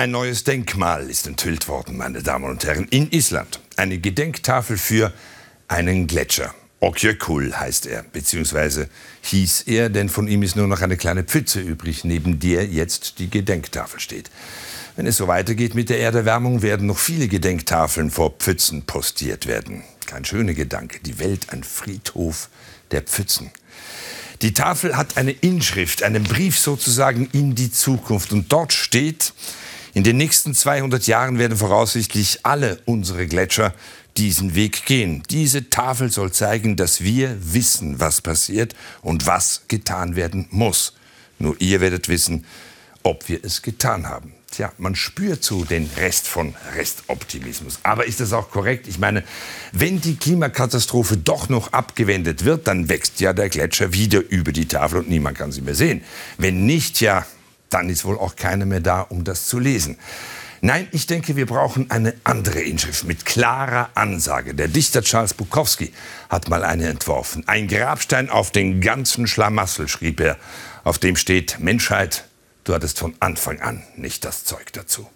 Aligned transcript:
Ein 0.00 0.12
neues 0.12 0.44
Denkmal 0.44 1.10
ist 1.10 1.26
enthüllt 1.26 1.68
worden, 1.68 1.98
meine 1.98 2.22
Damen 2.22 2.46
und 2.46 2.64
Herren, 2.64 2.88
in 2.88 3.10
Island. 3.10 3.60
Eine 3.76 3.98
Gedenktafel 3.98 4.78
für 4.78 5.12
einen 5.68 6.06
Gletscher. 6.06 6.54
Okjökull 6.80 7.52
heißt 7.52 7.84
er, 7.84 8.04
beziehungsweise 8.04 8.88
hieß 9.20 9.64
er, 9.66 9.90
denn 9.90 10.08
von 10.08 10.26
ihm 10.26 10.42
ist 10.42 10.56
nur 10.56 10.68
noch 10.68 10.80
eine 10.80 10.96
kleine 10.96 11.22
Pfütze 11.22 11.60
übrig, 11.60 12.02
neben 12.04 12.38
der 12.38 12.64
jetzt 12.64 13.18
die 13.18 13.28
Gedenktafel 13.28 14.00
steht. 14.00 14.30
Wenn 14.96 15.06
es 15.06 15.18
so 15.18 15.28
weitergeht 15.28 15.74
mit 15.74 15.90
der 15.90 16.00
Erderwärmung, 16.00 16.62
werden 16.62 16.86
noch 16.86 16.96
viele 16.96 17.28
Gedenktafeln 17.28 18.10
vor 18.10 18.30
Pfützen 18.38 18.86
postiert 18.86 19.46
werden. 19.46 19.84
Kein 20.06 20.24
schöner 20.24 20.54
Gedanke, 20.54 21.00
die 21.00 21.18
Welt 21.18 21.50
ein 21.50 21.62
Friedhof 21.62 22.48
der 22.90 23.02
Pfützen. 23.02 23.50
Die 24.40 24.54
Tafel 24.54 24.96
hat 24.96 25.18
eine 25.18 25.32
Inschrift, 25.32 26.02
einen 26.02 26.24
Brief 26.24 26.58
sozusagen 26.58 27.28
in 27.34 27.54
die 27.54 27.70
Zukunft. 27.70 28.32
Und 28.32 28.50
dort 28.50 28.72
steht, 28.72 29.34
in 29.94 30.04
den 30.04 30.16
nächsten 30.16 30.54
200 30.54 31.06
Jahren 31.06 31.38
werden 31.38 31.56
voraussichtlich 31.56 32.40
alle 32.44 32.80
unsere 32.84 33.26
Gletscher 33.26 33.74
diesen 34.16 34.54
Weg 34.54 34.86
gehen. 34.86 35.22
Diese 35.30 35.70
Tafel 35.70 36.10
soll 36.10 36.32
zeigen, 36.32 36.76
dass 36.76 37.00
wir 37.00 37.36
wissen, 37.40 38.00
was 38.00 38.20
passiert 38.20 38.74
und 39.02 39.26
was 39.26 39.62
getan 39.68 40.16
werden 40.16 40.46
muss. 40.50 40.94
Nur 41.38 41.56
ihr 41.60 41.80
werdet 41.80 42.08
wissen, 42.08 42.44
ob 43.02 43.28
wir 43.28 43.44
es 43.44 43.62
getan 43.62 44.08
haben. 44.08 44.34
Tja, 44.50 44.72
man 44.78 44.96
spürt 44.96 45.44
so 45.44 45.64
den 45.64 45.88
Rest 45.96 46.26
von 46.26 46.54
Restoptimismus. 46.74 47.78
Aber 47.84 48.04
ist 48.04 48.20
das 48.20 48.32
auch 48.32 48.50
korrekt? 48.50 48.88
Ich 48.88 48.98
meine, 48.98 49.22
wenn 49.72 50.00
die 50.00 50.16
Klimakatastrophe 50.16 51.16
doch 51.16 51.48
noch 51.48 51.72
abgewendet 51.72 52.44
wird, 52.44 52.66
dann 52.66 52.88
wächst 52.88 53.20
ja 53.20 53.32
der 53.32 53.48
Gletscher 53.48 53.92
wieder 53.92 54.20
über 54.28 54.50
die 54.50 54.66
Tafel 54.66 54.98
und 54.98 55.08
niemand 55.08 55.38
kann 55.38 55.52
sie 55.52 55.60
mehr 55.62 55.76
sehen. 55.76 56.02
Wenn 56.36 56.66
nicht, 56.66 57.00
ja, 57.00 57.24
dann 57.70 57.88
ist 57.88 58.04
wohl 58.04 58.18
auch 58.18 58.36
keiner 58.36 58.66
mehr 58.66 58.80
da, 58.80 59.00
um 59.00 59.24
das 59.24 59.46
zu 59.46 59.58
lesen. 59.58 59.96
Nein, 60.62 60.88
ich 60.92 61.06
denke, 61.06 61.36
wir 61.36 61.46
brauchen 61.46 61.90
eine 61.90 62.14
andere 62.22 62.60
Inschrift 62.60 63.04
mit 63.04 63.24
klarer 63.24 63.88
Ansage. 63.94 64.54
Der 64.54 64.68
Dichter 64.68 65.00
Charles 65.00 65.32
Bukowski 65.32 65.92
hat 66.28 66.50
mal 66.50 66.64
eine 66.64 66.86
entworfen. 66.86 67.48
Ein 67.48 67.66
Grabstein 67.66 68.28
auf 68.28 68.50
den 68.50 68.82
ganzen 68.82 69.26
Schlamassel, 69.26 69.88
schrieb 69.88 70.20
er, 70.20 70.36
auf 70.84 70.98
dem 70.98 71.16
steht 71.16 71.60
Menschheit, 71.60 72.24
du 72.64 72.74
hattest 72.74 72.98
von 72.98 73.14
Anfang 73.20 73.60
an 73.60 73.82
nicht 73.96 74.26
das 74.26 74.44
Zeug 74.44 74.70
dazu. 74.74 75.08